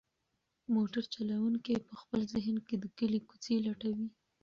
[0.73, 4.07] موټر چلونکی په خپل ذهن کې د کلي کوڅې لټوي.